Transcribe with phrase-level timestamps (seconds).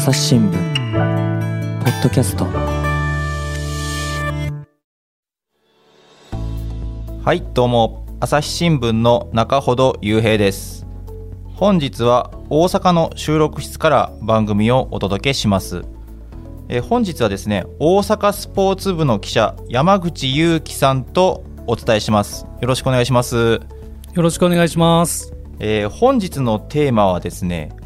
[0.00, 0.52] 朝日新聞
[1.84, 2.46] ポッドキャスト。
[7.22, 8.06] はいどうも。
[8.18, 10.86] 朝日新聞の中ほど雄平です。
[11.54, 15.84] 本日は大阪の収録室から番組をお届けします。
[16.70, 22.46] え本日はですね大阪スポーツ部の記者山口祐樹さんとお伝えします。
[22.62, 23.36] よろしくお願いします。
[23.36, 23.60] よ
[24.14, 25.34] ろしくお願いします。
[25.58, 27.78] えー本日のテーマはですね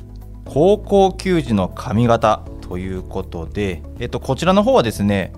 [0.44, 5.32] 高校球児の髪型ということで、えっと、こちらの方はですね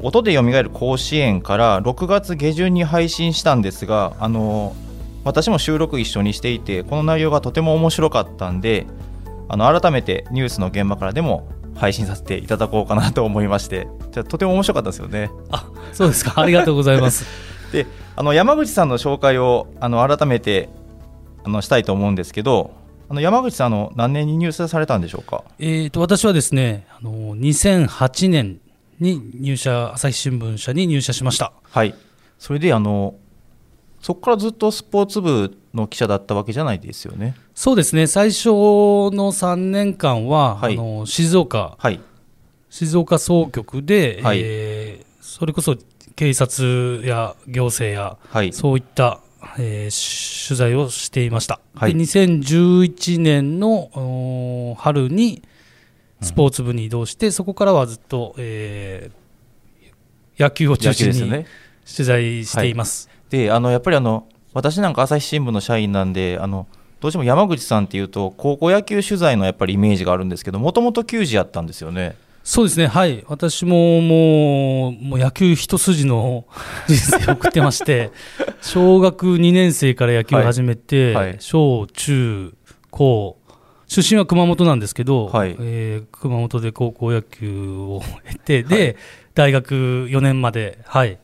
[0.00, 4.76] 音でよみがえる甲子園から6月下旬に配信したんですがあの
[5.24, 8.86] 私も収録一緒にしていてこの内容がとても面白かったんで
[9.48, 15.30] あの改めてニュースの現場からでも配信させていただこうかなと思いましてじゃあとても面白かったですよね。
[15.50, 16.40] あ、そうですか。
[16.40, 17.24] ありがとうございます。
[17.72, 20.68] であの山口さんの紹介をあの改めて
[21.44, 22.72] あのしたいと思うんですけど
[23.08, 25.44] あの山口さんあの何年に入社されたんでしょうか？
[25.58, 28.60] えっと私はですね、あの2008年
[29.00, 31.52] に入社朝日新聞社に入社しました。
[31.62, 31.94] はい。
[32.38, 33.14] それであの
[34.00, 37.34] そこからずっとスポーツ部の記者だったわけじゃないですよね？
[37.54, 38.06] そうですね。
[38.06, 40.74] 最初の3年間は、はい。
[40.74, 41.76] あの静岡。
[41.78, 42.00] はい。
[42.70, 44.40] 静岡総局で、はい。
[44.42, 45.76] えーそれこそ
[46.16, 48.52] 警察や行政やはい。
[48.52, 49.20] そういった、
[49.58, 51.94] えー取材をしていました、はい。
[51.94, 55.42] で2011年の春に
[56.22, 59.18] スポーツ部に移動して、そこからはずっと、えー
[60.42, 61.46] 野球を中心にですよね。
[61.84, 66.66] 取材しています、であのやっぱりあの私なんか朝日新聞の社員なんであの
[67.00, 72.16] どうしても山口さんっていうと高校野球取材のやっぱりイメージがあるんですけどもともと球児やったんですよね
[72.48, 72.86] そうですね。
[72.86, 73.22] はい。
[73.28, 76.46] 私ももうもう野球一筋の
[76.88, 78.10] 人生を送ってまして
[78.62, 81.26] 小学2年生から野球を始めて、はい。
[81.26, 81.36] はい。
[81.40, 82.54] 小中
[82.90, 83.36] 高
[83.86, 85.56] 出身は熊本なんですけど、はい。
[85.60, 88.96] えー熊本で高校野球を経てで、
[89.34, 91.18] 大学4年まで、はい、はい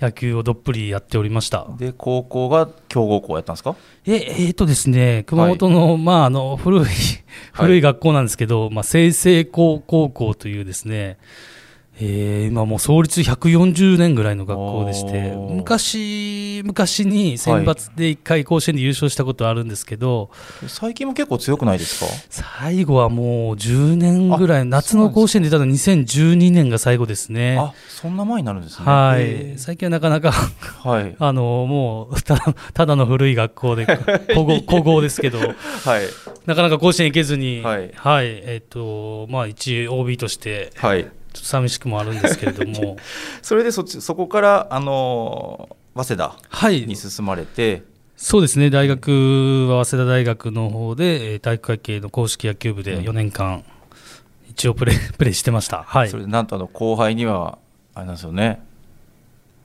[0.00, 1.66] 野球をどっぷりやっておりました。
[1.78, 3.74] で高校が強豪校やったんですか？
[4.06, 6.84] ええーとですね熊本の,、まあ、あの古い
[7.52, 11.18] 古い学校なんですけど、まあ、清成高高校というですね、
[12.00, 20.30] えー今もう創立140年ぐらいの学校でして昔昔に選抜で1回甲子園で優勝したことあるんですけど、
[20.68, 22.10] 最近も結構強くないですか？
[22.30, 27.58] 最後はもう10年ぐらいあ夏の甲子園で出たのは2012年が最後ですね。
[27.58, 28.84] あそんな前になるんですね。
[28.86, 29.22] はい。
[29.22, 31.16] へ最近はなかなかーはい。
[31.18, 33.84] あのもうただただの古い学校で
[34.28, 35.38] 古豪古豪ですけど。
[35.38, 35.52] はい。
[36.46, 37.90] なかなか甲子園行けずに、はい。
[38.26, 42.96] えっ、と、まあ、一 OB として、はいちょっと寂しくもあるんですけれども、
[43.42, 46.86] それでそっちそこからあのー早稲田はい。
[46.86, 47.82] に、進まれて。
[48.16, 53.64] そうですね、大学は早稲田大学の方で、えー体育会系の硬式野球部で4年間、
[54.48, 55.82] 一応プレー プレーしてました。
[55.86, 56.08] はい。
[56.08, 57.58] それでなんとあの後輩には
[57.94, 58.62] あれなんですよね。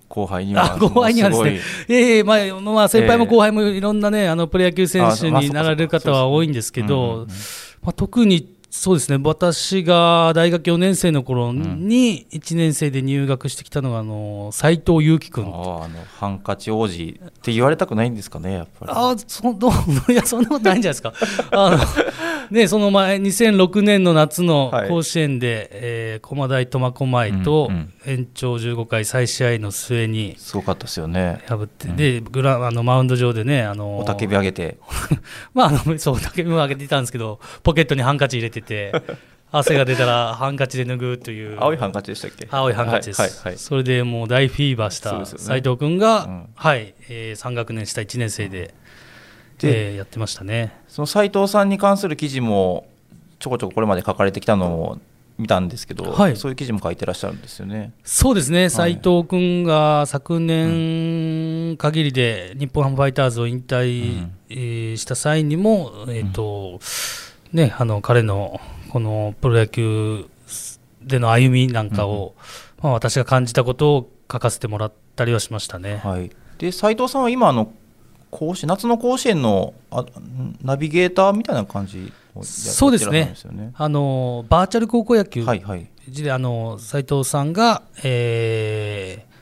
[0.09, 1.59] 後輩にはあ後輩にはですね。
[1.89, 7.27] ええまあ、まあ、先輩も後輩もいろんなね、あのプロ野球選手になられる方は多いんですけどうん、
[7.81, 15.89] まあ、特にそうですね、私が大学4年生の頃に1年生で入学してきたのが、あの斉藤佑樹君あの
[16.19, 18.91] ハンカチ王子って言われたくないんですかねやっぱり。
[18.93, 21.13] あそどういやそんなことないんじゃないですか。
[21.51, 21.77] あの
[22.51, 24.89] ね、その前2006年の夏のはい。
[24.89, 27.93] 甲子園で、えー駒大苫小牧とうんうん。
[28.05, 31.41] 延長15回再試合の末にすごかったですよね。
[31.47, 34.77] 破って、でグラあのマウンド上でねあのおたけび上げて。
[35.53, 38.91] まああのそう叫びも上げていたんですけどポケットにハンカチ入れてて
[39.51, 41.57] 汗が出たらハンカチで拭うという。
[41.59, 42.47] 青いハンカチでしたっけ？
[42.51, 43.57] 青いハンカチです、はいはいはい。
[43.57, 45.43] それでもう大フィーバーしたそうですよね。
[45.45, 46.45] 斉藤君が、うん。
[46.55, 48.73] はい、え3学年下1年生で、
[49.59, 50.75] でえーやってましたね。
[50.87, 52.87] その斉藤さんに関する記事も
[53.39, 54.99] ちょこちょここれまで書かれてきたのを
[55.37, 56.35] 見たんですけど、はい。
[56.35, 57.91] そういう記事も書いてらっしゃるんですよね。
[58.03, 64.27] そうですね、斉藤君が昨年限りで日本ハムファイターズを引退、
[64.97, 66.79] した際にも、えーと
[67.53, 70.25] ね、あの彼のこのプロ野球
[71.03, 72.33] での歩みなんかを、
[72.81, 76.01] まあ、私が感じたことを書かせてもらったりはしましたね。
[76.03, 77.71] はい、で斉藤さんは今あの
[78.31, 80.05] 甲子夏の甲子園のあ
[80.61, 82.11] ナビゲーターみたいな感じ
[82.43, 83.33] そうですね。
[83.51, 83.71] ね。
[83.75, 85.43] あのバーチャル高校野球。
[85.43, 85.87] はいはい。
[86.09, 89.37] であの斉藤さんが、えー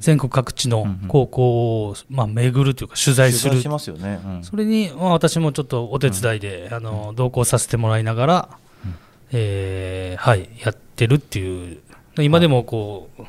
[0.00, 3.50] 全国各地の高校を、まあ、巡るというか取材する。
[3.50, 4.20] 取材しますよね。
[4.24, 4.42] うん。
[4.42, 8.48] それに、まあ、私もちょっとお手伝いで、あの同行させてもらいながら、
[9.32, 11.78] えーはい、やってるっていう。
[12.18, 13.22] 今でもこう、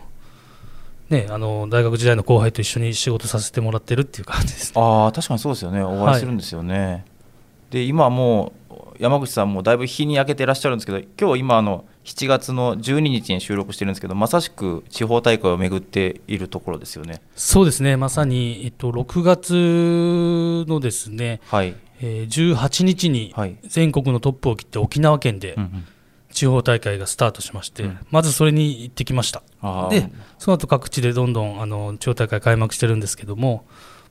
[1.10, 4.82] ね、あの大学時代の後輩と一緒に仕事させてもらってるっていう感じですね。
[4.82, 7.06] ああ確かにそうですよねお会いするんですよね。
[7.70, 17.22] で今はもう山口さんもだいぶ日に焼けてらっしゃるんですけど今日今あの7月の12日に収録してるんですけどまさしく地方大会を巡っているところですよね。
[17.36, 25.86] そうですね、まさに、えっと、6月のですね、はい、えー18日にはい全国のトップを切って沖縄県でうんうん
[26.38, 29.42] 地方大会がスタートしまして、うんまずそれに行ってきました。
[29.90, 33.66] で、その後各地でどんどんあの地方大会開幕してるんですけども、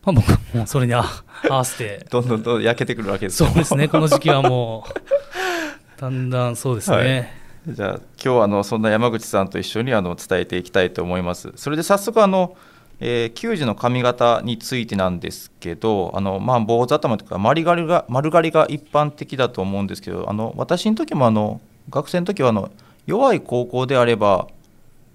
[0.04, 1.04] まあ、僕はもうそれにあ
[1.48, 4.90] 合わせて、どんどんどん焼けてくるわけですよそうですね、この時期はもう、
[6.00, 6.96] だんだんそうですね。
[6.96, 7.28] はい
[7.68, 11.52] じゃあ今日はあのそんな山口さんと一緒にあの伝えていきたいと思います。
[11.56, 12.56] それで早速あの、
[13.00, 22.70] えー球児の髪型についてなんですけどあの、まあ、坊主頭とか丸刈りが丸刈りが一般的だと思うんですけどあの私の時もあの学生の時はあの
[23.06, 24.48] 弱い高校であれば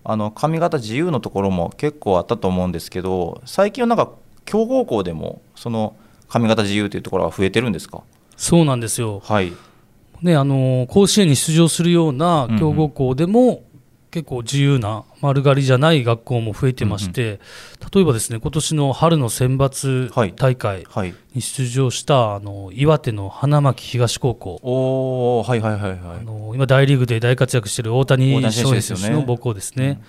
[0.04, 4.10] あの髪型自由のところも結構あったと思うんですけど最近はなんか
[4.46, 5.96] 強豪校でもその
[6.28, 8.04] 髪型自由というところが増えてるんですか？
[8.38, 9.20] そうなんですよ。
[9.20, 9.52] はい。
[10.22, 13.64] ね、あの甲子園に出場するような強豪校でも、
[14.12, 17.40] 結構自由な丸刈りじゃない学校も増えてまして、
[17.94, 20.34] 例えばですね今年の春の選抜はい。
[20.36, 21.16] 大会はい。
[21.34, 26.00] に出場した、あの岩手の花巻東高校、おおはいはいはいはい。
[26.20, 30.02] あの今、大リーグで大活躍している大谷翔平選手の母校ですね、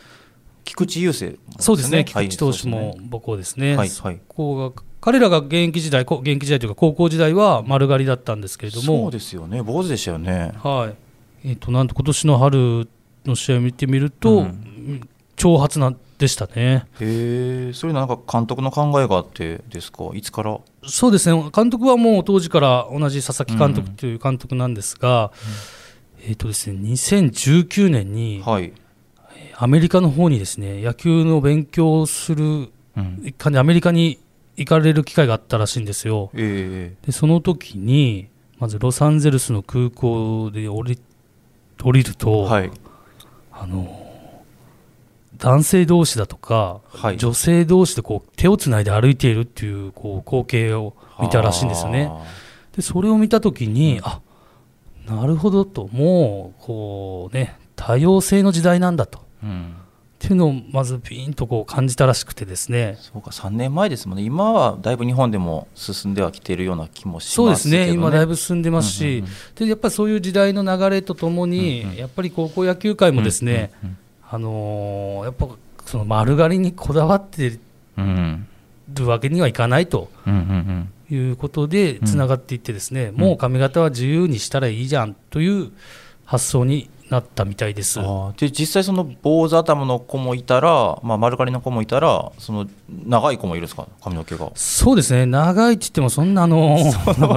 [0.64, 2.26] 菊池雄星、そうですね、菊はい。
[2.26, 4.20] 池投手も母校ですね、はいそはい。
[4.28, 8.84] こが彼らが現役時代、こ現役時代というか、高校時代は丸刈りだったんですけれども。
[8.84, 9.62] そう、ですよね。
[9.62, 10.52] 坊主でしたよね。
[10.62, 10.92] は
[11.44, 11.48] い。
[11.48, 12.88] えー、となんと今年の春
[13.24, 14.38] の試合を見てみると、うん。
[14.38, 16.86] うん長髪なでしたね。
[17.00, 20.10] へえそういうのなんか監督の考えがあってですか？
[20.14, 20.60] いつから？
[20.84, 21.50] そうですね。
[21.52, 25.32] 監督はもう当時から同じ佐々木監督という監督なんですが、
[26.20, 28.72] えーとですね、2019年にはい、
[29.56, 32.44] アメリカの方にですね野球の勉強をする
[32.94, 34.20] うん、アメリカに
[34.56, 36.30] 行かれる機会があったらしいんですよ。
[36.34, 38.28] えでその時に
[38.58, 41.00] まずロサンゼルスの空港で降り
[41.82, 42.70] 降りるえと、はい
[43.62, 43.86] あの
[45.36, 52.10] 男性同士だとか、はい女性同士でこう手をつないで歩いているっていうこう光景を見たらしいんですよね。
[52.10, 52.24] あ
[52.74, 54.20] でそれを見た時に、あ
[55.06, 59.20] なるほどともうこうね多様性の時代なんだと。
[59.44, 59.74] ーうん
[60.22, 62.96] っていうのをまずピンとこう感じたらしくてですね。
[63.00, 64.22] そうか3年前ですもんね。
[64.22, 67.92] 今はだいぶ日本でも進んではきているような気もしますけど、そうですね。
[67.92, 71.96] 今だいぶぶ進んでますし、うんうんでやっぱりそういう時代の流れとともに、うんうん。
[71.96, 73.72] やっぱり高校野球界もですね、
[74.30, 75.48] あのーやっぱ
[75.86, 77.58] その丸刈りにこだわって
[77.98, 78.46] うんうん
[78.94, 85.72] るわけにはいかないとうんうんうんいうことでつながっていってですね、もう髪型は自由にしたらいいじゃんという
[86.24, 88.00] 発想になったみたいです。
[88.38, 92.66] で実際その坊主頭の子もいたら、まあ、丸刈りの子もいたらその
[93.06, 93.86] 長い子もいるんですか？
[94.02, 94.50] 髪の毛が。
[94.54, 95.26] そうですね。
[95.26, 96.78] 長いって言ってもそんなあの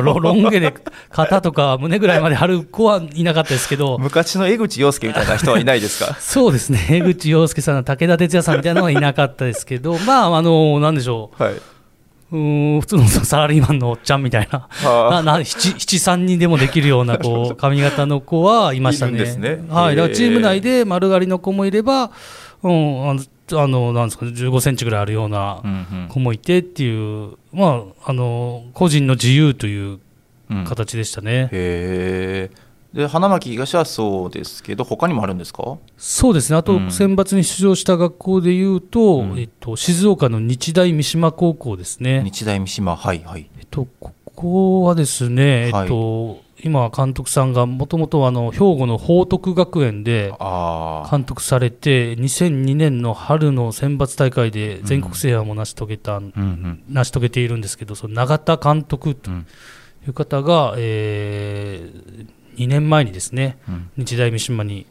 [0.01, 0.73] ロロン毛で
[1.09, 3.97] 肩とか胸ぐらいまで張る子はいなかったですけど。
[3.99, 6.15] 昔の江口洋介みたいな人はいないですか？
[6.21, 6.87] そうですね。
[6.89, 9.97] 江口洋介さん武田鉄矢さんみたいなのはいなかったですけど。
[9.99, 11.55] まああのなんでしょはい
[12.29, 14.67] 普通のサラリーマンのおっちゃんみたいな。
[14.69, 19.35] はなな七七三人でもできるようなこう 髪型の子はいましたね。
[19.37, 19.63] ね。
[19.69, 22.11] はい、へーだからチーム内で丸刈りの子もいれば、
[22.63, 23.21] うん、あの
[23.53, 29.99] あのなんですか、15センチぐらいあるようなうん子もいてっていう、まあ、あの個人の自由という
[30.49, 30.63] うんうん。
[30.65, 31.49] 形でしたね。
[31.51, 32.51] へえ
[32.95, 35.77] で花巻東はそうですけど他にもあるんですか？
[35.97, 36.91] そうですね、あとうん。
[36.91, 39.37] 選抜に出場した学校でいうと、うん。
[39.37, 42.23] えっと、静岡の日大三島高校ですね。
[42.23, 42.95] 日大三島。
[42.95, 43.49] はいはい。
[43.59, 45.83] えっと、ここはですね、はい。
[45.83, 50.33] えっと、今、監督さんがもともと兵庫の報徳学園で
[51.11, 56.83] 監督されて、2002年の春の選抜大会で全国制覇も成し遂げた、うんうん。
[56.89, 59.47] 成し遂げているんですけど、その永田監督とうん。
[60.07, 61.91] いう方が、え
[62.57, 64.85] 2年前にですね、うん日大三島に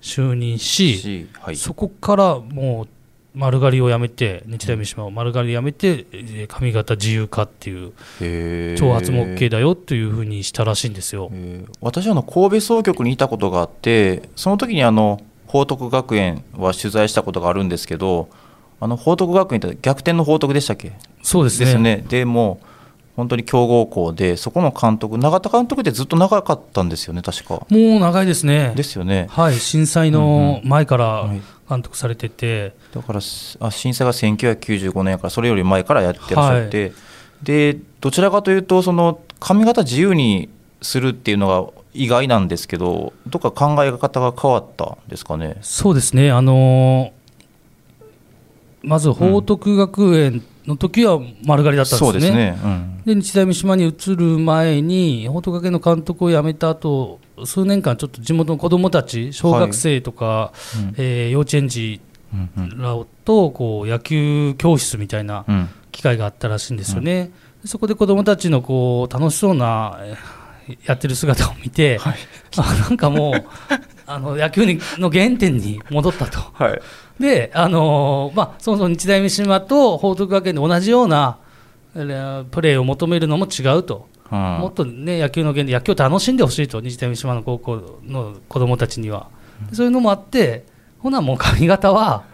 [0.00, 2.88] 就任し、しはいそこからもう
[3.34, 7.92] 丸刈りをやめて、日大三島を丸刈りやめて、えー髪型自由化っていう。
[8.20, 11.30] 挑発も OK だよというふうにしたらしいんですよ。
[11.32, 18.28] えー私はあの神戸総局にいたことがあってその時にあの報徳学園は取材したことがあるんですけど
[18.80, 20.92] あの報徳学園って逆転の報徳でしたっけ？
[21.22, 21.72] そうですね。
[21.72, 22.66] でねでもう
[23.18, 27.66] 本当に強豪校でそこの監督永田監督ってずっと長かったんですよね確か。
[27.68, 28.72] もう長いですね。
[28.76, 29.26] ですよね。
[29.28, 31.40] はい、震災の前からはい。
[31.68, 36.92] 監督されてて、だからすあ震災が1995年やからそれより前からやってらっしゃって、
[37.42, 40.48] でどちらかというとその髪型自由に
[40.80, 45.56] するっていうのが意外なんですけどどっか考え方が変わったんですかね？
[45.60, 47.18] そうですね、あのー
[48.80, 52.10] まず報徳学園の時は丸刈りだったんですね。
[52.10, 53.02] そうですね、うん。
[53.04, 62.00] で日大三島に移る前に報徳学園の監督を辞めた後数年間ちょっと地元の子どもたち小学生とか、うんえー幼稚園児
[62.32, 65.68] うんうんらとこう野球教室みたいなうん。
[65.90, 67.32] 機会があったらしいんですよね。
[67.62, 70.38] でそこで子どもたちのこう楽しそうなえー
[70.84, 72.16] やってる姿を見て、はい。
[72.58, 73.44] あなんかもう
[74.08, 76.40] あの野球にの原点に戻ったと。
[76.54, 76.80] はい。
[77.22, 81.38] で、あのーまあ、そもそも日大三島と報徳学園で同じような
[81.94, 84.38] えープレーを求めるのも違うと、うん。
[84.38, 89.28] もっと、ね、野球の原点、野球を楽しんでほしいと、日大三島の高校の子どもたちには、
[89.72, 90.64] そういうのもあって、
[91.00, 92.24] ほな、もう髪型は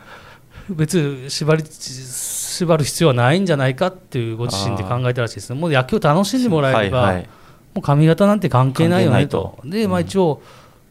[0.68, 5.52] 別に縛り縛る必要はないんじゃないかっていうご自身で考えたらしいです。
[5.52, 7.28] ね、もう野球を楽しんでもらえれば、はいはい。
[7.74, 10.40] もう髪型なんて関係ないよねと、関でまあ、一応、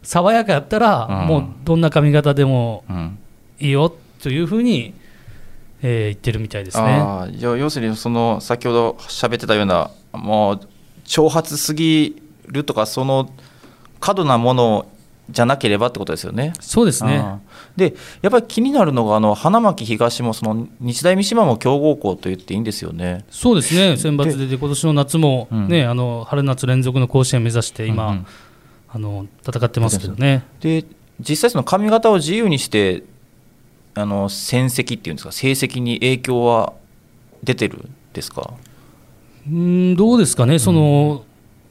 [0.03, 1.27] 爽やかやったら、うん。
[1.27, 3.17] もうどんな髪型でもうん。
[3.59, 4.93] いいよというふうに、
[5.81, 6.83] えー言ってるみたいですね。
[6.83, 10.59] あーいや要するにその先ほど喋ってたようなもう
[11.05, 13.29] 挑発すぎるとかその
[13.99, 14.85] 過度なもの
[15.29, 16.53] じゃなければってことですよね。
[16.59, 17.23] そうですね。
[17.75, 23.25] でやっぱり気になるのがあの花巻東もその日大三島も強豪校と言っていいんですよね。
[23.29, 25.67] そうですね、選抜でで今年の夏も、うん。
[25.69, 28.25] ねあの春夏連続の甲子園目指して今、うんうん
[28.95, 30.85] あの戦ってますけどね、で
[31.19, 33.03] 実際その髪型を自由にして
[33.95, 36.73] あの戦績っていうんですか成績に影響は
[37.43, 38.53] 出てるんですか？
[39.47, 41.23] うんどうですかね、その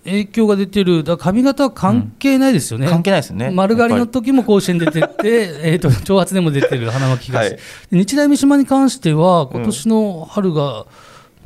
[0.04, 3.50] 影響が出てる、だ髪型は関係ないですよね、関係ないですね。
[3.50, 5.08] 丸刈りの時も甲子園出てって、
[5.62, 7.58] えーと挑発でも出てる花巻東、はい。
[7.92, 10.86] 日大三島に関しては、今年の春が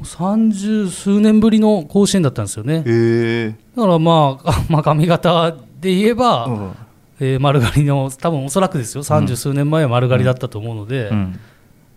[0.02, 3.54] 三十数年ぶりの甲子園だったんですよね。
[3.76, 5.54] だからまあ、 まあ、髪型
[5.86, 6.76] で言えば、えうん。
[7.18, 11.40] えー丸刈りの、多分おそらくですよ、三十数年前は丸刈りだったと思うので、うん。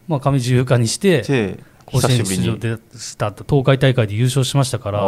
[0.08, 5.02] まあ、髪自由化にして、で甲子園出場でしたと、東海大会で優勝しましたから、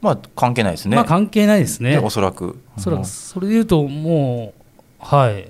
[0.00, 0.96] まあ関係ないですね。
[0.96, 2.58] まあ関係ないですね、でおそらく。
[2.76, 3.04] おそらく。
[3.04, 4.54] それでいうと、も
[5.00, 5.46] う、はい、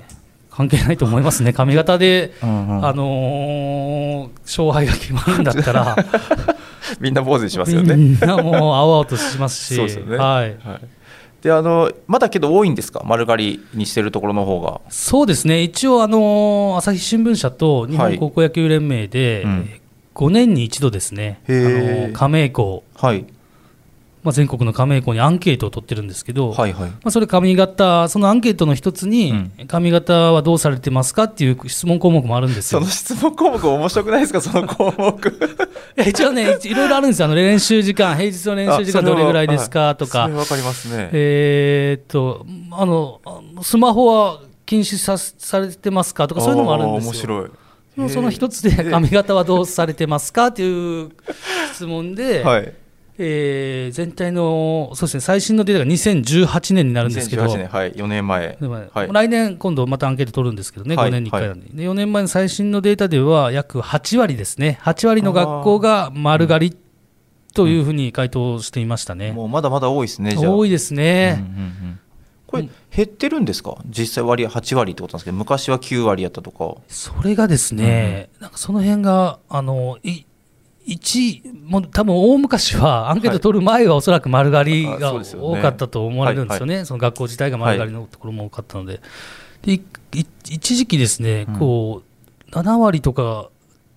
[0.51, 2.87] 関係ないと思いますね、 髪型で、うんうん。
[2.87, 5.97] あのー勝敗が決まるんだったら、
[7.01, 7.95] みんな坊主にしますよね。
[7.95, 10.17] みんなもう青々としますし、そうですよね。
[10.17, 10.81] はい、はい、
[11.43, 13.03] であのまだけど多いんですか？
[13.05, 14.81] 丸刈りにしてるところの方が。
[14.91, 18.17] そうですね、一応、あのー朝日新聞社と日はい。
[18.19, 19.71] 本高校野球連盟で、うん。
[20.15, 23.25] 5年に一度ですね、あの加盟校、はい
[24.23, 26.91] まあ、全国の加盟校にアンケートを取ってるんですけど、はいはい。
[26.91, 32.91] まあ、それ髪型、そのアンケートの一つに、うん髪型はどうされてますかっていう質問項目もあるんですよその。
[32.91, 34.41] 質問項目面白くないですか？
[34.43, 35.39] その項目。
[36.07, 39.95] 一応ね、いろいろあるんですよ、あの練習時間、平日の練習時間どれぐらいですか？
[39.95, 41.09] とかわかりますね。
[41.13, 43.21] えーっとあの、
[43.63, 46.27] スマホは禁止さされてますか？
[46.29, 47.11] とか、そういうのもあるんですよ。
[47.11, 47.51] 面白い。
[48.11, 50.53] その一つで髪型はどうされてますか？
[50.53, 51.11] という
[51.75, 52.73] 質問で、 はい。
[53.23, 58.57] えー全体のそうです、ね、最新のデータが2018年になるんですけど、2018年はい4年前。
[58.95, 59.09] はい。
[59.13, 66.77] 来年、今度またアンケート取るんですけどね、はい5年に1回なんで,、で、4年前の最新のデータでは、約8割ですね、8割の学校が丸刈り
[67.53, 69.33] というふうに回答していましたね。
[69.33, 70.37] もうまだまだ多いですね。
[70.39, 72.01] 多いですうんね、うんうん。
[72.47, 73.77] これ減ってるんですか？
[73.87, 76.81] 実際割合8割ってことなんですけど昔は9割やったとか。
[76.89, 80.25] それがですね、なんかその辺が、あのい
[80.87, 89.01] 一もう多分大昔はアンケート取る前はおそらく丸刈りあが多かったと思われるんですよね、その学校自体が丸刈りのところも多かったので、
[89.63, 89.81] で
[90.13, 91.59] 一時期ですね、うん。
[91.59, 92.03] こ
[92.49, 93.51] う7割とか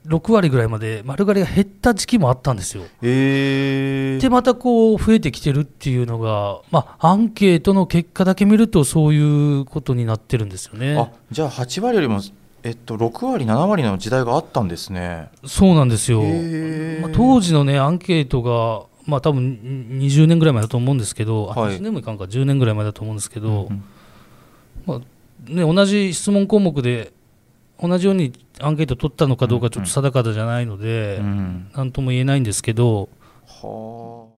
[0.07, 2.83] 6割ぐらいまで丸刈りが減った時期もあったんですよ。
[3.01, 10.97] えで、またこう増えてきてるっていうのが、まあ、アンケートの結果だけ見ると、そういうことになってるんですよね。
[10.97, 12.19] あじゃあ8割よりも、
[12.63, 15.29] えっと、6割7割の時代があったんですね。
[15.45, 16.21] そうなんですよ。
[17.01, 21.75] まあ、当時のね、アンケートが、まあ多分20年ぐらい前だと思うんですけど、あはい。
[21.75, 23.83] 20年もいかんか、10年ぐらい前だと思うんですけど、うん
[24.85, 24.99] まあ
[25.49, 27.11] ね、同じ質問項目で、
[27.81, 31.69] 同じようにアンケート取ったのかどうかちょっと定かじゃないので、うん。
[31.75, 33.09] なんとも言えないんですけど、
[33.45, 34.32] は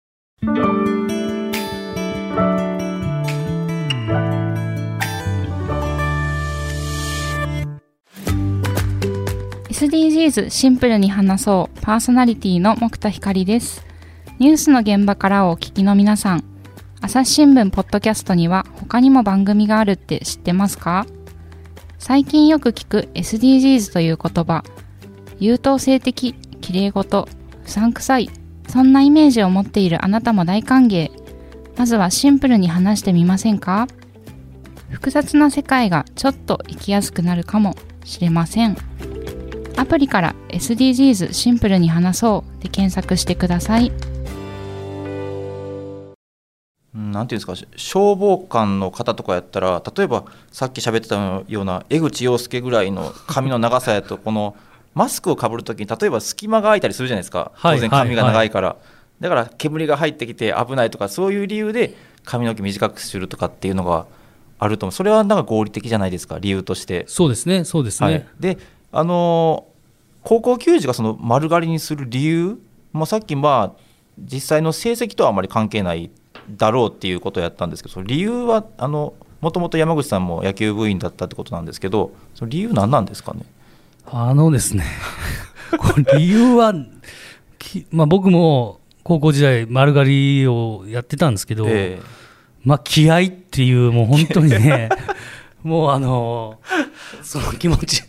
[9.76, 11.82] SDGs シンプルに話そう。
[11.82, 13.86] パーソナリティの木田光です。
[14.40, 16.46] ニュースの現場からお聞きの皆さん。
[17.02, 21.06] 朝日新聞ポッドキャストには他にも番組があるって知ってますか？
[22.00, 24.64] 最近よく聞く SDGs という言葉。
[25.40, 27.28] 優等生的綺麗事。
[27.66, 28.30] 不散臭い
[28.70, 31.12] そんなイメージを持っているあなたも大歓迎。
[31.76, 33.90] まずはシンプルに話してみませんか？
[34.90, 38.78] 複雑な世界がちょっと生きやすくなるかもしれません。
[39.78, 42.64] アプリから SDGs シンプルに話そう。
[42.64, 43.92] で検索してください。
[46.96, 47.56] うんなんていうんですか？
[47.56, 54.56] し消防官の方とかやったら例えばさっき喋ってたような江口洋介ぐらいの髪の長さやとこの
[54.94, 57.52] マスクをかぶるときに例えば隙間が空いたりするじゃないですか。
[57.54, 58.78] はい当然髪が長いから、
[59.20, 64.06] だから煙が入ってきて危ないとかそういう理由で髪の毛短くするとかっていうのが
[64.58, 64.94] あると思う。
[64.94, 66.40] それはなんか合理的じゃないですか？
[66.40, 67.04] 理由として。
[67.10, 68.10] そうですね、そうですね。
[68.10, 68.58] はい、で
[68.98, 69.76] あのー
[70.28, 72.60] 高校球児がその丸刈りにする理由
[72.94, 73.82] もさっきまあ
[74.18, 76.10] 実際の成績とはあまり関係ない
[76.50, 83.42] だろうっていうことをやったんですけどその理由はあのもともと山口さんも野球部員だったってことなんですけどその理由何なんですかね？
[84.08, 84.84] あのですね、
[86.18, 86.74] 理由は、
[87.58, 92.00] きまあ、僕も高校時代、丸刈りをやってたんですけど、え。
[92.64, 94.90] まあ、気合っていう、もう本当にね、
[95.64, 96.60] もうあの
[97.24, 98.04] その気持ち、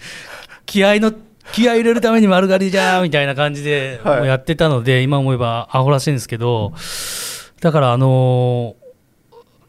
[0.66, 1.12] 気合の、
[1.52, 6.72] 気合い入れるために丸刈りじゃーみたいな感じでやってたので、今思えばアホらしいんですけど、
[7.60, 8.76] だから、あの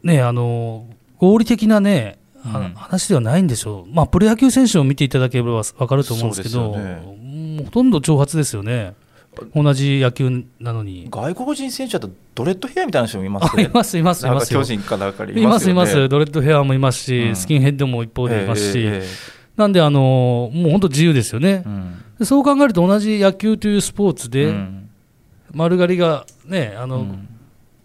[0.02, 0.86] ね、あの
[1.18, 2.74] 合理的なね、あうん。
[2.74, 8.94] 話ではないんでしょう、まあ、プロ野球選手を見ていただければ分かると思うんですけど、そうですよもうほとんど長髪ですよね、
[9.54, 11.08] 同じ野球なのに。
[11.10, 13.64] 外国人選手だとドレッドヘアみたいな人もいま あすね。
[13.64, 17.36] います、います、いますいます、います、ドレッドヘアもいますし、うん。
[17.36, 18.90] スキンヘッドも一方でいますし、えええ
[19.34, 21.48] えなんで、あのもう本当自由ですよね。
[21.48, 22.04] ええ、うん。
[22.20, 24.88] でそう考えると、同じ野球というスポーツで、うん。
[25.52, 27.28] 丸刈りがね、あのうん。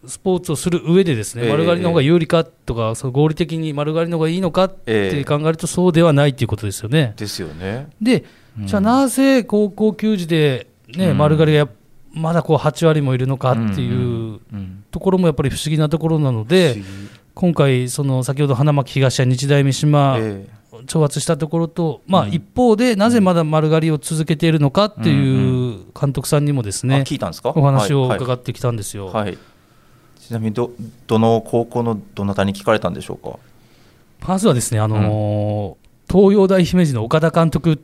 [0.05, 5.23] スポーツをする上で、ですねええ丸刈りの方が有利かとか、そう合理的に丸刈りの方がいいのかってええ。
[5.23, 7.13] 考えると、そうではないということですよね。
[7.17, 7.87] ですよね。
[8.01, 8.25] で、
[8.59, 8.67] うん。
[8.67, 11.17] じゃあ、なぜ高校球児で、ねうん。
[11.17, 11.67] 丸刈りが
[12.13, 16.77] まだこう8割もいるのかっていううんところもやっぱり不思議なところなの不で
[17.33, 20.19] 今回、その先ほど花巻東や日大三島、
[20.73, 22.33] ええ挑発したところと、まあ、うん。
[22.33, 27.53] 一方でなぜまだ丸刈りを続けているのかっていう監督さんにもですあね、聞いたんですか？
[27.55, 28.17] お話をはい。
[28.17, 29.07] 伺ってきたんですよ。
[29.07, 29.37] はい、
[30.19, 30.71] ちなみにど
[31.07, 33.37] どの高校のどなたに聞かれたんでしょうか？
[34.27, 37.81] まずはですね、あのー東洋大姫路の岡田監督、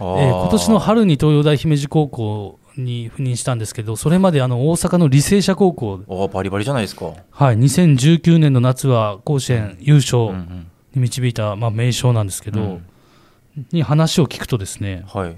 [0.00, 12.86] えー今年の春に東洋大姫路高校に赴任したんですけど、それまであの大阪の履正社高校、あーバリバリじゃないですか、はい、2019年の夏は甲子園優うん勝うんに導いた、まあ、名将なんですけど、うん。
[13.70, 15.36] に話を聞くとですね、はい。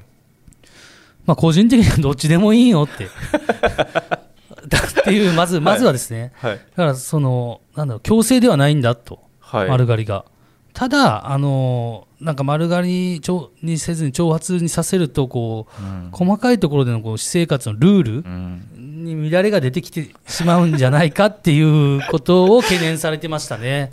[1.26, 3.08] まあ、個人的にはどっちでもいいよって。
[4.68, 6.52] だっていう、まず、まずはですね、はい。
[6.52, 9.68] だからその、なんだろう、強制ではないんだと、はい。
[9.68, 10.24] 丸刈りが。
[10.72, 13.22] ただ、あのなんか丸刈り
[13.62, 16.08] にせずに挑発にさせるとこう、うん。
[16.10, 18.84] 細かいところでのこう私生活のルールうん。
[19.04, 23.92] に乱れが出てきてしまうんじゃないかっていうことを懸念されてましたね。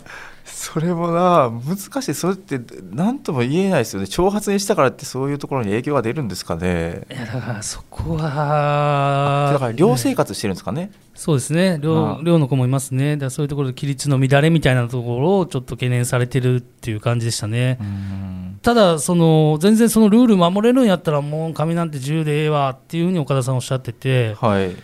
[0.62, 2.14] それもな難しい。
[2.14, 2.60] それって
[2.92, 4.06] 何とも言えないですよね。
[4.06, 7.02] 挑発にしたからってそういうところに影響が出るんですかね。
[7.10, 10.92] いやだからそこは、だから寮生活してるんですかね。
[11.16, 11.70] そうですね。
[11.72, 12.20] あ寮あ。
[12.22, 17.78] 寮の子もいますね、だそういうところで規律の乱れみたいなところをちょっと懸念されてるっていう感じでしたね。
[17.80, 18.60] うん。
[18.62, 24.76] ただその、全然そのルール守れるんやったら、もう髪なんて自由でええわっていうふうに岡田さんおっしゃってて、はい、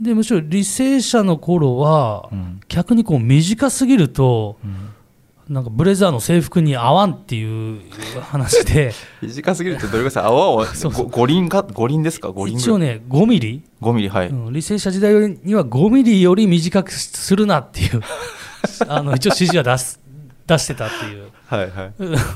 [0.00, 2.60] でむしろ履正社の頃は、うん。
[2.68, 4.94] 逆にこう短すぎると、うん
[5.50, 7.80] なんかブレザーの制服に合わんっていう
[8.20, 11.04] 話で、 短すぎるってどれぐらいですか泡をそうそう。
[11.06, 12.28] ご五輪か五輪ですか？
[12.28, 18.00] 五輪一応ね、5ミリ、5ミリはい、うん、履正社時代には5ミリより短くするなっていう、
[18.86, 19.98] あの一応指示は出す
[20.46, 21.30] 出してたっていう。
[21.46, 21.92] はいはい。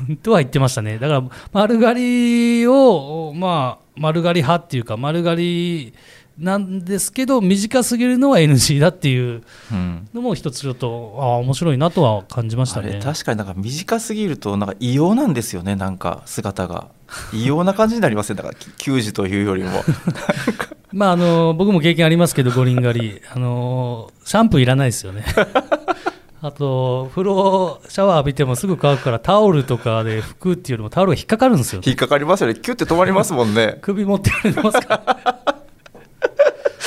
[0.08, 0.98] うんとは言ってましたね。
[0.98, 1.22] だから、
[1.52, 5.94] 丸刈りを、まあ、丸刈り派っていうか、丸刈り
[6.38, 13.00] なんですけど、短すぎるのは NG だっていううんのも一つちょっと、ああ、面白いなとは感じましたね。
[13.02, 16.88] 確かになんか短すぎるとなんか異様なんですよねなんか姿が
[17.32, 18.36] 異様な感じになりません？
[18.36, 19.70] だからき球児というよりも
[20.92, 23.20] まあ、あの、僕も経験ありますけど、五輪狩り。
[23.34, 25.24] あの、シャンプーいらないですよね。
[26.40, 31.80] あと、風呂、シャワー浴びてもすぐ乾くから、タオルとかで拭くっていうよりも、タオルが引っかかるんですよ。
[31.84, 35.02] 引っかかりますよねキュッて止まりますもんね 首持ってられてますか
[35.46, 35.53] ら。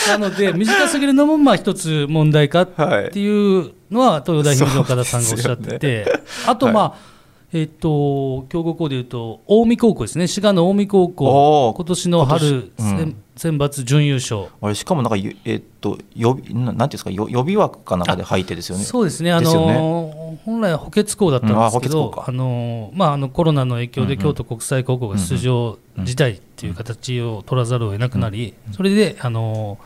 [0.07, 2.67] なので、短すぎるのもまあ一つ問題かっ
[3.11, 6.05] ていうのは、東洋大姫路の岡田さんがおっしゃってて、
[6.47, 7.17] あと、まあ
[7.53, 11.77] えっと強豪校でいうと、近江高校ですね、滋賀の近江高お校、ー。
[11.77, 14.47] 今年の春、選選抜準優勝。
[14.61, 18.83] あれしかもなんかゆえっと予備ななんていうんですかよ予備枠かなんかで入ってですよね。
[18.83, 22.11] そうですね、あの本来は補欠校だったんですけうん。
[22.19, 29.77] ああのまあ、あのコロナの影響うんうんで京都国際高校が出場辞退っていう形を取らざるを得なくなり、それであの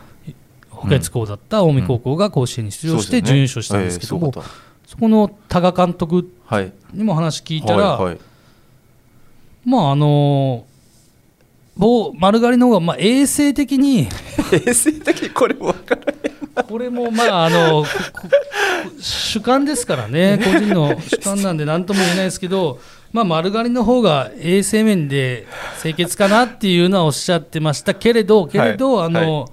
[0.81, 6.29] 補欠校だった近江高校が甲子園に出場して準優勝したんですけども、ええそこの多賀監督
[6.91, 8.19] にも話聞いたら、はいはい。
[9.63, 10.65] まああの
[11.77, 14.09] 棒丸刈りの方がまあ衛生的に
[14.51, 16.65] 衛生的にこれも分からない。
[16.67, 17.85] これもまああの
[18.99, 20.37] 主観ですからね。
[20.43, 22.79] 個人の主観なんで何とも言えないですけど、
[23.13, 25.47] まあ、丸刈りの方が衛生面で
[25.81, 29.05] 清潔かなっていうのはおっしゃってましたけれどけれど、はい。
[29.05, 29.49] あの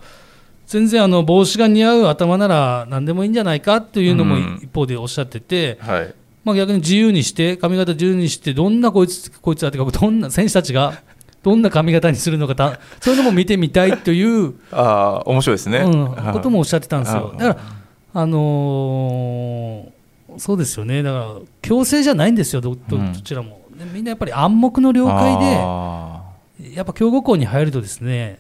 [0.69, 4.61] 全然あの帽子が似合う頭なら何でもいいんじゃないかっていうのもうん。
[4.63, 6.15] 一方でおっしゃってて、はい。
[6.45, 11.03] まあ、逆に自由にして髪型自由にしてどんなこいつこいつだってかどんな選手たちが
[11.43, 17.33] どんな髪型にするのかたそういうのも見てみたいという、 ああ面白いですね、うん、こともおっしゃってたんですよ。
[17.35, 19.99] あだからあのー
[20.37, 21.03] そうですよね。
[21.03, 26.23] だから強制じゃないんですよどどちらも、でみんなやっぱり暗黙の了解あ
[26.61, 28.39] でやっぱ強豪校に入るとですね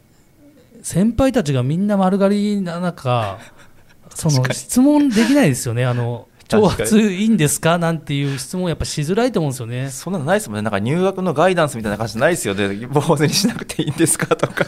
[0.88, 3.38] 先輩たちがみんな丸刈りな中
[4.14, 5.84] その質問できないですよね。
[5.84, 7.76] あの 挑発いいんですか？
[7.76, 9.76] なんていう質問やっぱしづらいと思うんですよね。
[9.88, 9.90] ー。
[9.92, 10.62] そんなのないですもんね。
[10.62, 12.54] なんか入学のガイダンスみたいな感じないですよ。
[12.54, 14.34] ね坊主にしなくていいんですか？
[14.34, 14.64] とか。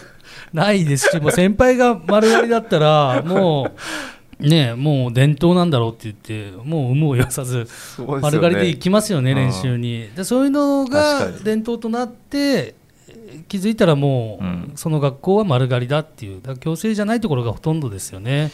[0.53, 3.71] ないですし、もう先輩が丸刈りだったら、も
[4.41, 6.15] う、ね、もう伝統なんだろうって言っ
[6.53, 7.67] て、もう有無を言わさず、
[8.21, 9.37] 丸刈りで行きますよね、うん。
[9.39, 10.11] 練習に。
[10.15, 12.75] でそういうのが伝統となって、
[13.49, 14.73] 気づいたらもう、うん。
[14.77, 18.51] その学校は丸刈りだっていう、強制じゃないところがほとんどですよね。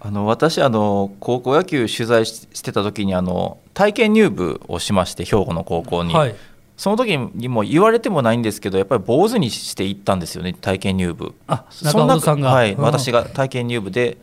[0.00, 6.36] あの私あの高校野球取材ししてた時にあの体験入部をしまして兵庫の高校に、はい、
[6.76, 11.34] その時にも言われてもないんですけどやっぱり坊主にして行ったんですよね体験入部。
[11.48, 12.80] あ中中尾さんが、はいうん。
[12.80, 14.18] 私が体験入部で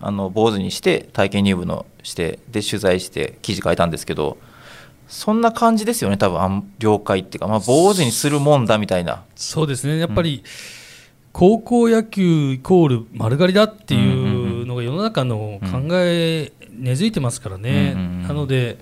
[0.00, 4.38] あの坊主にして体験入部のしてで取材して記事書いたんですけど
[5.10, 9.24] そんな感じですよね多分了解っていうか、まあ、坊主にするもんだみたいな。
[9.34, 10.44] そうですね、やっぱり、
[11.32, 18.22] 高校野球イコール丸刈りだっていうのが世の中の考え、根付いてますからね、うんうんうん。
[18.22, 18.78] なので、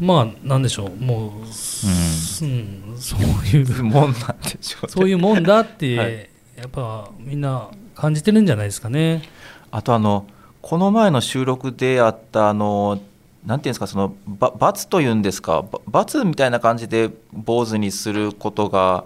[0.00, 1.46] まあ、なんでしょう、もう、うん。
[1.48, 4.92] そういう、もんなんでしょうね。
[4.92, 6.28] そういうもんだって、はい。
[6.58, 9.22] やっぱみんな感じてるんじゃないですかね。
[9.70, 10.26] あとあの
[10.60, 13.00] この前の収録であったあの
[13.46, 19.04] なんていうんですかそのば罰というんですかば罰みたいな感じで坊主にすることが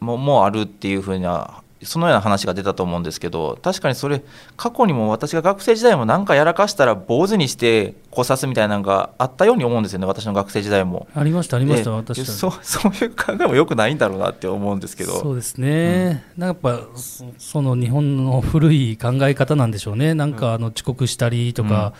[0.00, 4.22] ももうあるっていうふうなそのような話が出たと思うんですけど確かにそれ
[4.56, 11.08] 過去にも私が学生時代も何かやらかしたら坊主にしてこさすみたいなのがあったように思うんですよね私の学生時代も。
[11.14, 15.18] ありました、ありました、で私たちそうそういう考えもよくないんだろうなって思うんですけど。
[15.18, 21.94] そうですね、なんかやっぱそその日本の古い考え方なんでしょうね、なんかあの遅刻したりとか、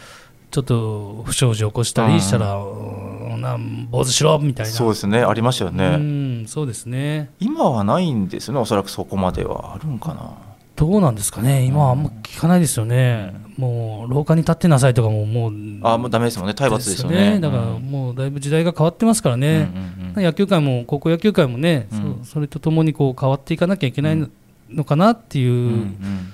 [0.53, 3.41] ちょっと不祥事起こしたりしたら、うん。
[3.41, 5.23] なん坊主しろみたいな、そうですね。
[5.23, 5.87] ありましたよね。
[5.87, 8.61] うんそうですね、今はないんですよね。
[8.61, 10.31] おそらくそこまではあるんかな。
[10.77, 16.55] どうなんですかね、今はあんま聞かないですよね、もう廊下に立ってなさいとかも、もう、あもうダメですもんね。
[16.55, 17.41] 体罰ですよね。
[17.41, 19.49] だからもうだいぶ時代が変わってますからね。
[19.49, 20.23] うんうんうん。
[20.23, 22.21] 野球界も高校野球界もね、うん。
[22.25, 24.29] そそれとともにこう変わっていかなきゃいけないの
[24.71, 26.33] のかなってうんういうん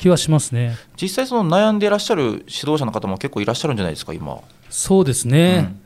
[0.00, 0.78] 気はしますね。
[1.00, 5.76] 実際その悩んでいらっしゃる指導者の方も結構いらっしゃるんじゃないですか今、そうですね、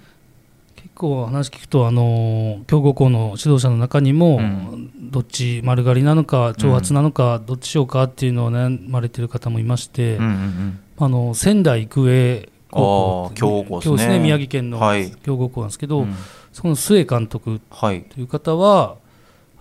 [0.77, 4.90] 結構話聞くとあの強豪校の指導者の中にも、うん。
[5.11, 10.81] どっち丸刈りなのか挑発なのか、どっちしようかっていうのを悩まれてる方もいまして、うんうんうん。
[10.98, 15.11] あの仙台育英高校強豪校ですね宮城県のはい。
[15.11, 16.14] 強豪校なんですけど、うん。
[16.53, 18.05] その須江監督はい。
[18.05, 18.96] という方は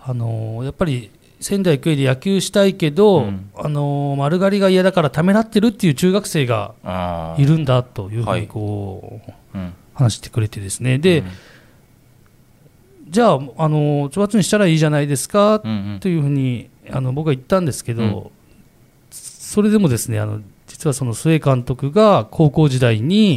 [0.00, 1.10] あのやっぱり
[1.44, 3.50] 仙台育英で野球したいけど、うん。
[3.54, 6.74] あの丸刈りが嫌だからためらってるっていう中学生が
[7.38, 8.46] いるんだというふうにはい。
[8.46, 9.20] こ
[9.54, 9.74] う、うん。
[9.92, 10.96] 話してくれてですね。
[10.96, 11.26] で、うん。
[13.10, 16.00] じゃああの挑発にしたらいいじゃないですかうんうん。
[16.00, 18.30] というふうにあの僕は言ったんですけど、うん。
[19.10, 23.36] それでもですねあの実はその須江監督が高校時代に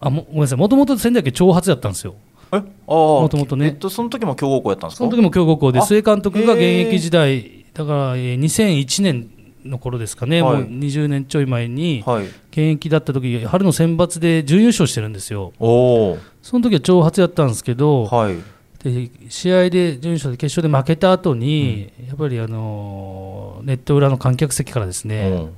[0.00, 0.58] あもごめんなさい。
[0.58, 2.12] もともと仙台育英挑発だったんですよ。
[2.12, 2.14] う
[2.52, 2.56] え？
[2.56, 2.62] ああ。
[2.94, 3.66] もともとね。
[3.66, 5.04] えっとその時も強豪校やったんですか？
[5.04, 9.30] その時も強豪校であ須江監督が現役時代だからえー2001年
[9.64, 10.56] の頃ですかね、はい。
[10.56, 12.24] もう20年ちょい前にはい。
[12.50, 15.52] 現役だった時春の選抜で準優勝してるんですよ。
[15.60, 18.36] おおその時は挑発やったんですけど、はい。
[18.82, 25.50] で試合で準優勝で決勝で負けた後に、やっぱりあのーネット裏の観客席からですね、うん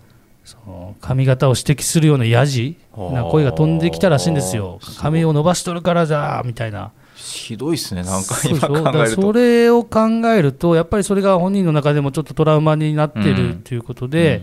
[0.45, 4.79] その髪型を指摘するようなやじな声が飛んできたらしいんですよ。
[4.99, 6.93] 髪を伸ばしとるからじゃーみたいな。
[7.17, 9.33] ひどいですねなんか今考えると。
[9.33, 14.43] れを考えるとやっぱりそれが本人の中でもちょっとトラウマになってるということで、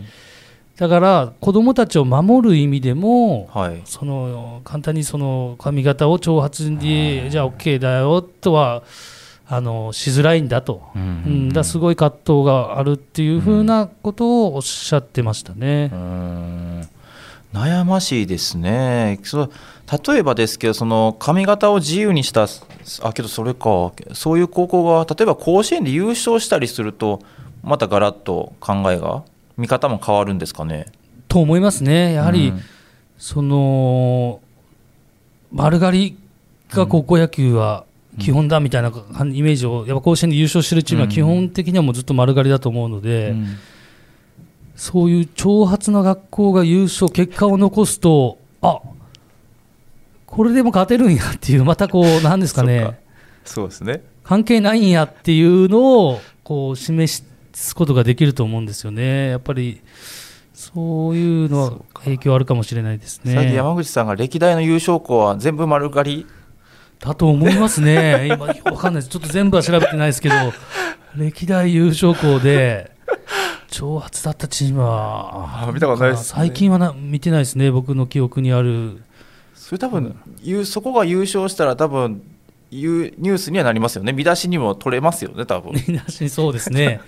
[0.78, 3.82] だから子どもたちを守る意味でもうんはい。
[3.86, 8.82] その簡単にその髪型を挑発にじゃあ OK だよとは
[9.54, 11.02] あのしづらいんだと、うん。
[11.02, 15.90] うん、だからすごい葛藤があるっていうふうなことをおっしゃってましたね。
[15.92, 15.96] う。
[15.98, 16.88] ん。
[17.54, 19.20] 悩ましいですね。
[19.24, 19.52] そう
[20.08, 22.48] 例えばですけどその髪型を自由にした
[23.04, 23.92] あけどそれか。
[24.14, 27.20] そういう高校が例えば甲子園で優勝したりすると
[27.62, 29.24] またガラッと考えが
[29.58, 30.86] 見方も変わるんですかね？
[31.28, 32.62] と思いますね、やはり、うん。
[33.18, 34.40] その
[35.52, 36.18] 丸刈り
[36.70, 37.84] が高校野球は
[38.22, 43.58] 基本だみたいなイメージを、やっぱ甲子園で優勝してるチームは基本的にはもうずっと丸刈りだと思うので、うん。
[44.76, 48.80] そういう長髪の学校が優勝、結果を残すと、あ
[50.26, 53.00] これでも勝てるんやっていう、またこう、 なんですかね、
[53.46, 54.02] そうですね。
[54.24, 59.82] 関係ないんやっていうのをこう示すことができると思うんですよね、やっぱり
[60.54, 61.72] そういうのは
[62.04, 63.34] 影響あるかもしれないですね。
[63.34, 66.28] 最近山口さんが歴代の優勝校は全部丸刈り
[67.02, 70.36] だと思いますね、 今、わかんないです、ちょっと全部は調べてないですけど、
[71.16, 72.92] 歴代優勝校で、
[73.70, 76.26] 長髪だったチームは、あ見たことないですね。
[76.26, 79.02] 最近はな見てないですね、僕の記憶にある、
[79.56, 82.22] それ多分、ゆそこが優勝したら多分
[82.72, 84.14] ゆニュースにはなりますよね。
[84.14, 85.74] 見出しにも取れますよね多分。
[85.74, 87.02] 見出しそうですね。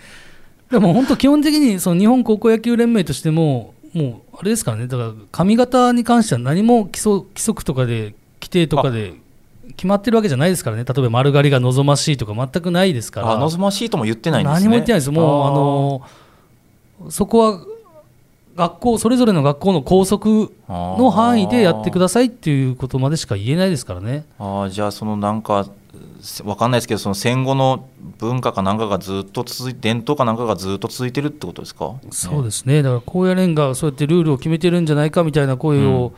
[0.69, 9.13] でも本当、基本的にその日本高校野球連盟としても、もうあれですからね、だから髪型に関しては何も規則規則とかで、規定とかで
[9.69, 13.31] 決まってるわけじゃないですからね、例えば丸刈りが望ましいとか、全くないですから。
[13.31, 14.59] あ望ましいとも言ってないんですね。
[14.61, 15.47] 何も言ってないです、もう
[17.01, 17.59] あのそこは
[18.55, 24.25] 学校、それぞれの学校の校則の範囲でやってくださいっていうことまでしか言えないですからね。
[24.37, 25.67] あーじゃあそのなんか
[26.45, 27.85] わかんないですけどその戦後の
[28.17, 31.95] 文化かなんかがずっと続いて伝統かなんかがずっと続いてるってことですか？
[32.11, 36.13] そうですね、だから高野連がそうやってルールを決めてるんじゃないかみたいな声を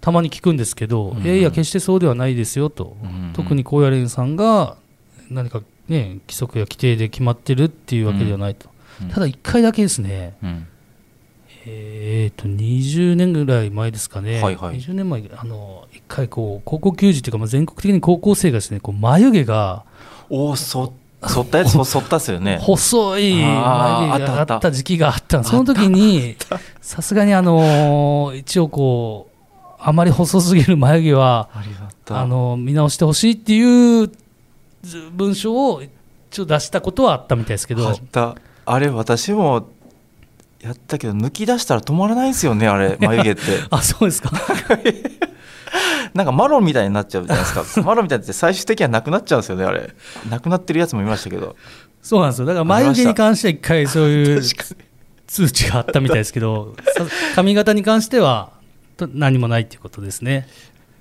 [0.00, 1.24] たまに聞くんですけど、うん。
[1.24, 4.76] いやいや、決してそうではないですよと、うん特に高野連さんが
[5.30, 8.68] 何か、ね、規則や規定で決まってるっていうわけではないと、
[9.02, 9.08] うん。
[9.08, 10.66] ただ1回だけですね、うん。
[11.66, 14.76] えー、と20年ぐらい前ですかね、はいはい。
[14.76, 19.84] 20年前、あの1回こう、高校球児というか、まあ、全国的に高校生がですねこう眉毛が
[20.30, 20.92] おおそ
[21.26, 22.58] 剃ったやつ ったっすよね。
[22.62, 26.36] 細い眉毛があった時期があったその時に、
[26.80, 29.37] さすがにあのー一応こう、
[29.78, 31.48] あまり細すぎる眉毛は、
[32.08, 34.10] あの見直してほしいっていう
[35.12, 35.82] 文章を
[36.30, 37.88] 一応出したことはあったみたいですけど。
[37.88, 38.36] あっ、た。
[38.66, 39.68] あれ私も
[40.60, 43.42] やったけど抜き出したら止まらないんですよねあれ眉毛って。
[43.70, 44.30] あそうですか、
[46.14, 47.82] なんかマロンみたいになっちゃうじゃないですか。
[47.82, 49.90] マロンみたいって最終的にはなくなっちゃうんですよねあれ。
[50.28, 51.56] なくなってるやつもいましたけど。
[52.02, 54.42] そうなんですよ、だから眉毛に関しては一回そういう
[55.26, 58.57] 通知があったみたいですけど、さ髪型に関してはと
[59.06, 60.48] 何もないっていうことですね。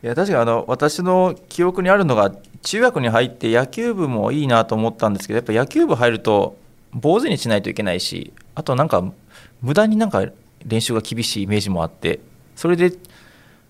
[0.04, 2.32] いや確かにあの私の記憶にあるのが
[2.62, 6.58] 中学に入って野球部もいいなと思ったんですけどやっぱ野球部入ると
[6.94, 9.04] 坊主にしないといけないしあとなんか
[9.62, 10.24] 無駄になんか
[10.66, 12.20] 練習が厳しいイメージもあって
[12.56, 12.92] それで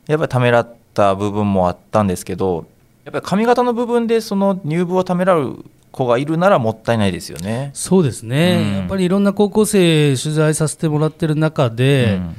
[0.07, 2.65] やっぱりためらった部分もあったんですけど
[3.05, 7.71] やっぱり髪型の部分でその入部をためらう子がいるならもったいないですよね。
[7.73, 12.35] そうですね、うんやっぱりいろんな高校生取材させてもらってる中で、うん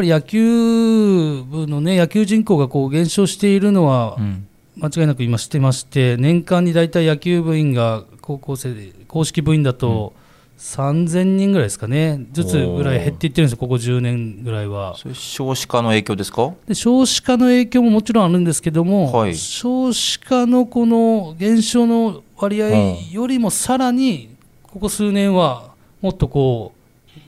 [0.00, 4.46] ぱり野球部のね野球人口がこう減少しているのはうん。
[4.76, 10.14] 間違いなく今してまして年間に大体野球部員が高校生で公式部員だと
[10.56, 12.24] 3000人ぐらいですかね。
[12.32, 13.58] ずつぐらい減っていってるんですよ。
[13.58, 14.96] ここ10年ぐらいは。
[14.96, 16.54] それ少子化の影響ですか？
[16.66, 19.36] で少子化の影響ももちろんあるんですけども、はい。
[19.36, 26.79] 少子化のこの減少の割合よりもさらにここ数年はもっとこう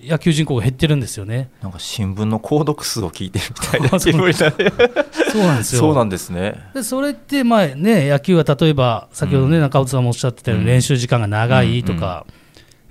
[0.02, 1.50] 野球人口が減ってるんですよね。
[1.62, 5.80] なんか新聞の購読数を聞いてるみたいな あそうなるそうなんですよ。
[5.80, 6.60] そうなんですね。
[6.74, 12.26] でそれってまあね野球は例えば先ほどね、中尾さんもおっしゃってたようにうん練習時間が長いとか、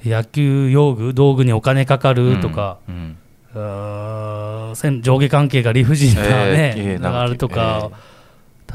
[0.05, 3.17] 野球用具道具にお金かかるとか、うん
[3.53, 7.91] 上下関係が理不尽なね、ええええのがあるとか、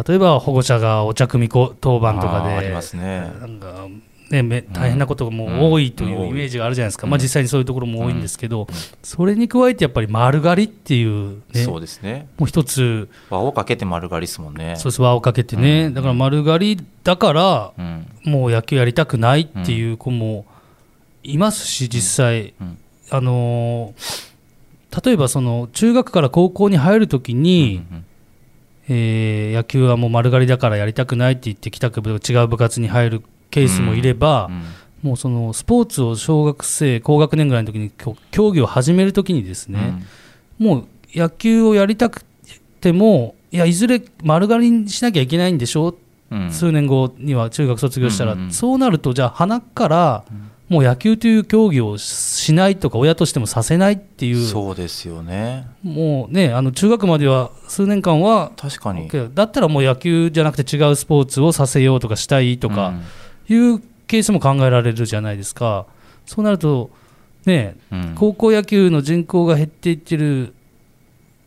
[0.06, 3.32] 例えば保護者がお茶組みこ当番とかでありますね。
[3.40, 3.86] なんか
[4.30, 7.10] ね、め大変なことがもう多いというイメージがあるじゃないですか、うん。
[7.10, 8.66] まあ、実際にそういうところも多いんですけど、
[9.02, 12.28] それに加えてやっぱり丸刈りっていうね、そうですね。
[12.38, 14.74] もう一つ、輪をかけて丸刈りですもんね。
[14.76, 15.94] そうです輪をかけてね、うん。
[15.94, 18.06] だから丸刈りだから、うん。
[18.24, 20.44] もう野球やりたくないっていう子も
[21.22, 22.78] いますし、実際、うん。
[23.10, 24.36] あのー
[25.04, 28.04] 例えばその中学から高校に入るときに、うん
[28.88, 34.62] えー野球はもう丸刈りだからやりたくないって言って帰宅部違う部活に入るケースもいれば、うん
[35.02, 37.92] もうそのスポーツを小学生高学年ぐらいの時に
[38.32, 40.02] 競技を始めるときにですね、
[40.58, 42.24] もう野球をやりたく
[42.80, 45.96] てもいやいずれ丸刈りにしなきゃいけないんでしょ、
[46.30, 46.36] う。
[46.36, 46.50] ん。
[46.50, 50.24] 数年後には中学卒業したら、うんうんそうなるとじゃあ鼻から
[50.68, 54.44] もう野球という競技をしないとか親としてもさせないっていう。
[54.44, 55.68] そうですよね。
[55.84, 59.08] もうねあの中学までは数年間は確かに。
[59.34, 62.94] だったらもう野球じゃなくて違うスポーツをさせようとかしたいとか
[63.48, 65.86] いうケースも考えられるじゃないですか。
[66.24, 66.90] そうなると
[67.44, 68.00] ねうん。
[68.00, 70.54] うん高校野球の人口が減っていってる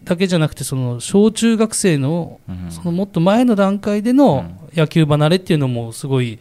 [0.04, 2.72] だけじゃなくてその小中学生のうん。
[2.72, 6.40] そのもっと前の段階での野球離れっていうのもすごい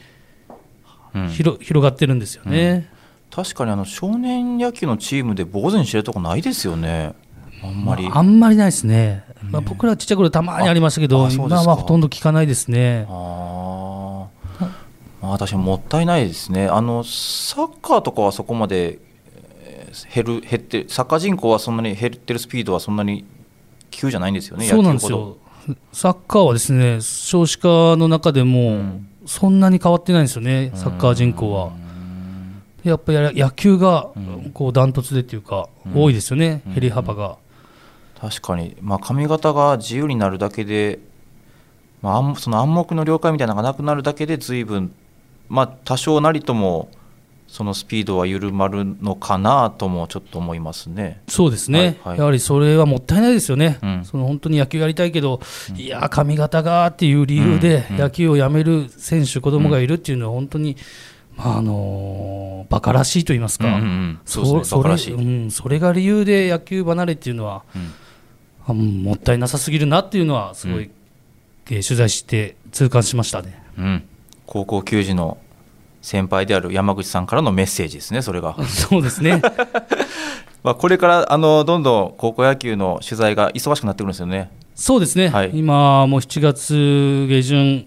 [1.15, 1.29] うん。
[1.29, 2.91] 広広がってるんですよね。
[3.31, 7.15] 確かにあの少年野球のチームで坊主にしてるとこないですよね。
[7.63, 9.25] あんまり、あんまりないですね。
[9.51, 13.07] まあ、僕らちっちゃい頃たまにありましたけど、今はほとんど聞かないですね。
[13.09, 14.18] あ
[15.37, 16.69] 確かにもったいないですね。
[16.69, 18.99] あのサッカーとかはそこまで
[19.65, 23.25] えー減る減ってサッカー人口はそんなに減ってるスピードはそんなに
[23.91, 25.37] 急じゃないんですよねそうなんですよ。
[25.93, 29.09] サッカーはですね、少子化の中でも、ん。
[29.27, 31.73] そんなに変わってないんですよね、サッカー人口は。
[32.85, 34.51] やっぱり野球がうん。
[34.55, 36.03] こうダントツでっていうか、うん。
[36.03, 36.73] 多いですよね、うん。
[36.75, 37.37] 減り幅が。
[38.21, 40.99] 確かに、まあ、髪型が自由になるだけで、
[42.03, 44.93] まあ暗、その暗黙の了解みたいなのがなくなるだけで随分、
[45.49, 46.91] まあ、多少なりとも
[47.49, 51.23] そのスピードは緩まるのかなともちょっと思いますね。
[51.29, 52.19] そうですね、はいはい。
[52.19, 54.05] やはりそれはもったいないですよね、うん。
[54.05, 55.41] その本当に野球やりたいけど、
[55.75, 60.77] いやー、髪型がっていう理由でうん野球をやめる選手、子供がいるっていうのは、本当に、
[61.37, 65.51] まああのーバカらしいと言いますか、うんうんうん。
[65.51, 67.93] それが理由で野球離れっていうのは、うん。
[68.67, 70.91] あもったいなさすぎるなっていうのは、すごい、うん。
[71.71, 73.63] えー取材して痛感しましたね。
[73.79, 74.03] うん、
[74.49, 75.37] 高校球児の
[76.01, 78.57] 先輩である山口さんからのメッセージですね、それが。
[78.65, 79.43] そうですね。
[80.65, 84.51] まあこれからあのどんどん高校野球の取材が忙しくなってくるんですよね。
[84.75, 85.51] そうですね、はい。
[85.53, 87.87] 今、もう7月下旬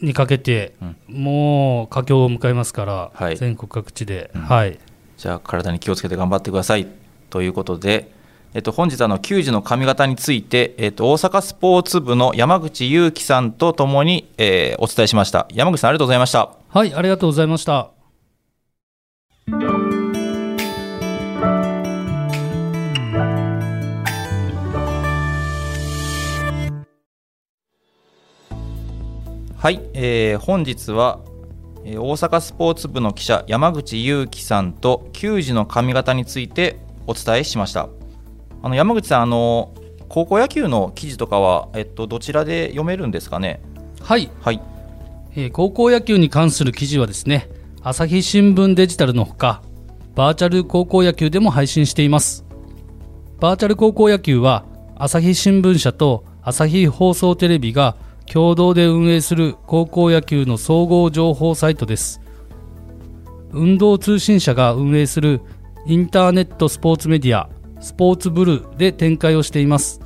[0.00, 0.74] にかけて、
[1.06, 3.36] もう佳境を迎えますから、はい。
[3.36, 4.42] 全国各地で、うん。
[4.42, 4.78] はい、
[5.18, 6.86] じゃあ体に気をつけて頑張ってください。
[7.28, 8.10] ということで、
[8.58, 15.46] えっと、本日あの球児の髪型について、えっと、大阪スポーツ部の山口祐樹さんとともに、えーお伝えしました。
[15.54, 16.50] 山口さんありがとうございました。
[16.68, 17.92] はい、ありがとうございました。
[29.56, 31.20] はい、えー本日は、
[31.84, 37.88] えー大阪スポーツ部の記者山口祐樹さんと球児の髪型についてお伝えしました
[38.62, 39.72] あの山口さんあの
[40.08, 43.60] 高校野球の記事とかは、えっと、どちらで読めるんですかね？
[44.00, 44.60] はい、はい
[45.36, 47.48] えー高校野球に関する記事はですね、
[47.82, 49.62] 朝日新聞デジタルのほか、
[50.14, 52.44] バーチャル高校野球でも配信しています。
[53.38, 54.64] バーチャル高校野球は、
[54.96, 62.20] 朝日新聞社と朝日放送テレビが共同で運営する高校野球の総合情報サイトです。
[63.52, 65.40] 運動通信社が運営する
[65.86, 67.48] インターネットスポーツメディア、
[67.80, 70.00] スポーツブルーで展開をしています。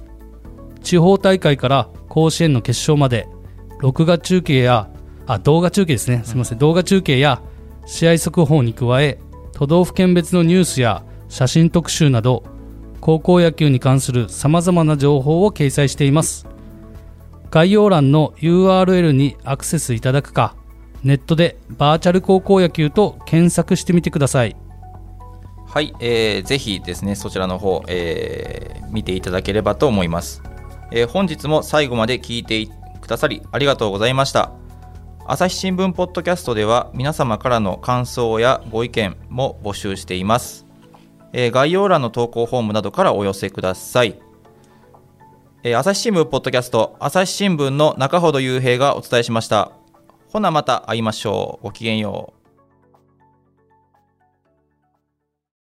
[0.83, 3.29] 地方大会から甲子園の決勝まで
[3.81, 4.91] 録画中継や
[5.27, 6.23] あ動画中継ですね。
[6.25, 7.41] すみません、動画中継や
[7.87, 9.19] 試合速報に加え
[9.53, 12.45] 都道府県別のニュースや写真特集など
[13.01, 16.47] 高校野球に関するさまざまな情報を掲載しています。
[17.53, 20.57] 概要欄の URL にアクセスいただくか
[21.05, 24.57] ネットでバーチャル高校野球と検索してみてください
[25.73, 30.43] はい、えーぜひですねそちらの方、えー見ていただければと思います、
[30.91, 32.67] えー本日も最後まで聞いて
[33.01, 34.53] くださりありがとうございました。
[35.27, 40.67] 朝日新聞ポッドキャストでは皆様からの感想やご意見も募集しています、
[41.33, 44.21] えー概要欄の投稿フォームなどからお寄せください。
[45.63, 49.73] えー朝日新聞ポッドキャスト朝日新聞の中ほど雄平がお伝えしました。
[50.29, 51.65] ほなまた会いましょう。
[51.65, 52.42] ごきげんよう。